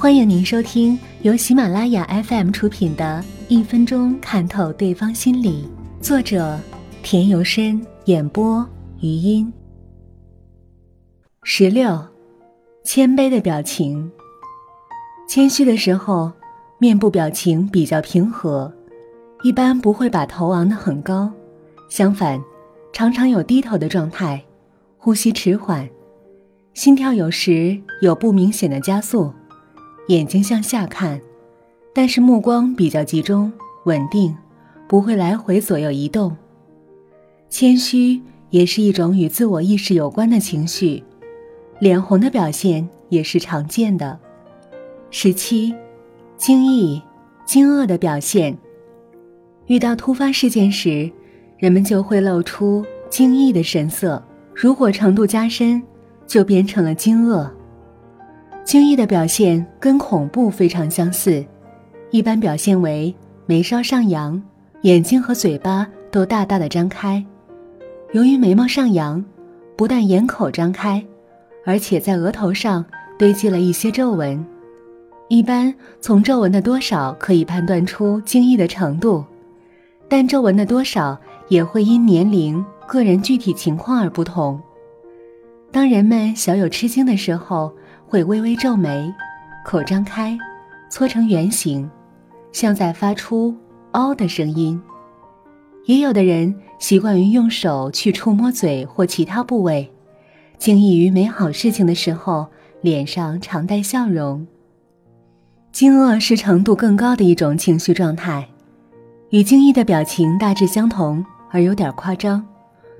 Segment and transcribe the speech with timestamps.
[0.00, 5.68] 欢迎您收听由喜马拉雅 FM 出品的《一分钟看透对方心理》，
[6.00, 6.56] 作者
[7.02, 8.64] 田由深，演播
[9.00, 9.52] 余音。
[11.42, 12.00] 十六，
[12.84, 14.08] 谦卑的表情。
[15.28, 16.30] 谦虚的时候，
[16.78, 18.72] 面部表情比较平和，
[19.42, 21.28] 一般不会把头昂得很高，
[21.88, 22.40] 相反，
[22.92, 24.44] 常常有低头的状态，
[24.96, 25.88] 呼吸迟缓，
[26.72, 29.34] 心跳有时有不明显的加速。
[30.08, 31.20] 眼睛向下看，
[31.94, 33.52] 但是目光比较集中、
[33.84, 34.34] 稳定，
[34.88, 36.34] 不会来回左右移动。
[37.50, 41.02] 谦虚也是一种与自我意识有关的情绪，
[41.78, 44.18] 脸红的表现也是常见的。
[45.10, 45.74] 十七，
[46.38, 47.02] 惊异、
[47.44, 48.56] 惊愕的表现。
[49.66, 51.10] 遇到突发事件时，
[51.58, 54.22] 人们就会露出惊异的神色，
[54.54, 55.82] 如果程度加深，
[56.26, 57.50] 就变成了惊愕。
[58.68, 61.42] 惊异的表现跟恐怖非常相似，
[62.10, 63.14] 一般表现为
[63.46, 64.42] 眉梢上扬，
[64.82, 67.24] 眼睛和嘴巴都大大的张开。
[68.12, 69.24] 由于眉毛上扬，
[69.74, 71.02] 不但眼口张开，
[71.64, 72.84] 而且在额头上
[73.18, 74.44] 堆积了一些皱纹。
[75.28, 79.24] 一般从皱纹的多少可以判断出惊异的程度，
[80.10, 84.60] 但皱纹的多少也会因年龄、个人具体情况而不同。
[85.72, 87.72] 当人们小有吃惊的时候，
[88.10, 89.12] 会微微皱眉，
[89.62, 90.36] 口张开，
[90.88, 91.88] 搓成圆形，
[92.52, 93.54] 像在发出
[93.92, 94.80] “嗷”的声音。
[95.84, 99.92] 也有的人习惯于用手去触摸嘴或其他部位，
[100.56, 102.46] 惊异于美好事情的时候，
[102.80, 104.46] 脸上常带笑容。
[105.70, 108.48] 惊愕是程度更高的一种情绪状态，
[109.28, 112.42] 与惊异的表情大致相同，而有点夸张。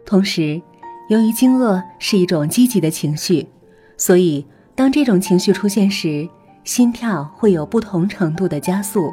[0.04, 0.60] 同时，
[1.08, 3.48] 由于惊愕是一种积极的情绪，
[3.96, 4.44] 所以。
[4.78, 6.28] 当这种情绪出现时，
[6.62, 9.12] 心跳会有不同程度的加速。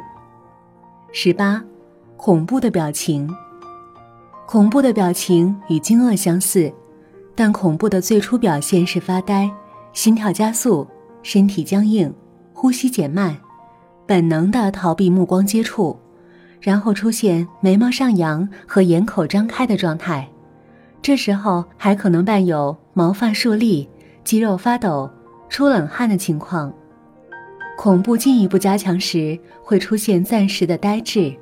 [1.10, 1.60] 十八，
[2.16, 3.28] 恐怖的表情。
[4.46, 6.72] 恐怖的表情与惊愕相似，
[7.34, 9.50] 但恐怖的最初表现是发呆、
[9.92, 10.86] 心跳加速、
[11.24, 12.14] 身体僵硬、
[12.52, 13.36] 呼吸减慢、
[14.06, 15.98] 本能的逃避目光接触，
[16.60, 20.28] 然后出现眉毛上扬和眼口张开的状态。
[21.02, 23.88] 这时候还可能伴有毛发竖立、
[24.22, 25.10] 肌肉发抖。
[25.48, 26.72] 出冷汗的情况，
[27.76, 31.34] 恐怖进一步加强时会出现暂时的呆滞，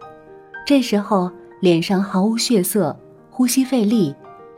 [0.66, 2.96] 这时候脸上毫无血色，
[3.30, 4.14] 呼吸费力，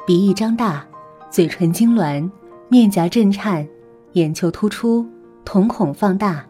[0.06, 0.84] 鼻翼张大，
[1.30, 2.28] 嘴唇痉挛，
[2.68, 3.66] 面颊震颤，
[4.12, 5.06] 眼球突出，
[5.44, 6.44] 瞳孔放大，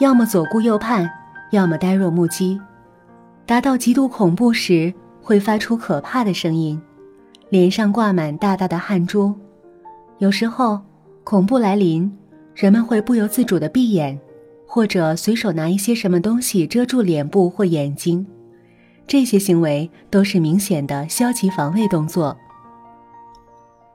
[0.00, 1.08] 要么左顾右盼，
[1.50, 2.60] 要么呆若木鸡。
[3.44, 6.80] 达到极度恐怖时会发出可怕的声音，
[7.50, 9.34] 脸上挂满大大的汗珠，
[10.18, 10.80] 有时候
[11.24, 12.10] 恐怖来临。
[12.54, 14.18] 人们会不由自主地闭眼，
[14.66, 18.26] 或者随手拿一些什么东西遮住脸部或眼睛，
[19.06, 22.36] 这些行为都是明显的消极防卫动作。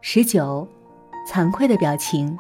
[0.02, 0.68] 十九，
[1.30, 2.38] 惭愧的表情。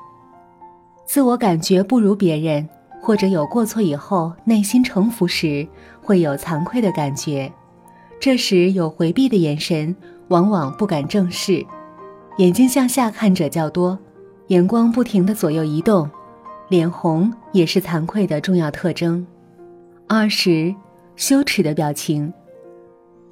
[1.05, 2.67] 自我感觉不如别人，
[3.01, 5.67] 或者有过错以后内心诚服时，
[6.01, 7.51] 会有惭愧的感觉，
[8.19, 9.95] 这时有回避的眼神，
[10.27, 11.65] 往往不敢正视，
[12.37, 13.97] 眼睛向下看者较多。
[14.47, 16.09] 眼光不停的左右移动，
[16.69, 19.25] 脸红也是惭愧的重要特征。
[20.07, 20.73] 二十，
[21.17, 22.31] 羞耻的表情。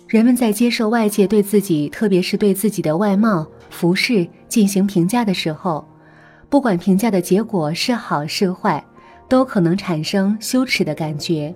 [0.09, 5.87] 人们在接受外界对自己，特别是对自己的外貌、服饰进行评价的时候，
[6.49, 8.83] 不管评价的结果是好是坏，
[9.29, 11.55] 都可能产生羞耻的感觉。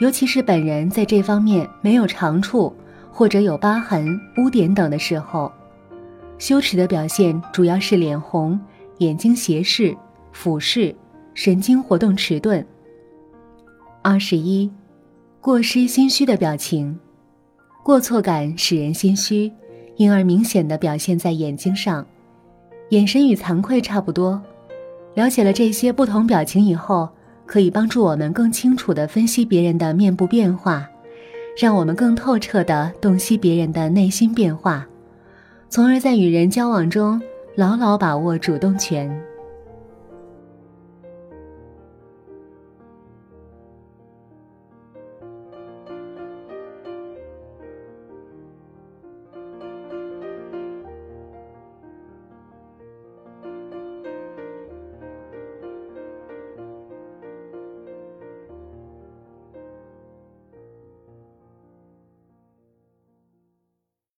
[0.00, 2.74] 尤其是本人在这方面没有长处，
[3.12, 5.52] 或者有疤痕、污点等的时候，
[6.36, 8.58] 羞耻的表现主要是脸红。
[9.02, 9.96] 眼睛斜视、
[10.30, 10.94] 俯视，
[11.34, 12.64] 神经活动迟钝。
[14.00, 14.70] 二十一，
[15.40, 16.96] 过失心虚的表情，
[17.82, 19.50] 过错感使人心虚，
[19.96, 22.06] 因而明显的表现在眼睛上，
[22.90, 24.40] 眼神与惭愧差不多。
[25.14, 27.08] 了解了这些不同表情以后，
[27.44, 30.88] 可以帮助我们更清楚的分析别人的面部变化，
[31.60, 34.86] 让我们更透彻的洞悉别人的内心变化，
[35.68, 37.20] 从而在与人交往中。
[37.54, 39.31] 牢牢把握主动权。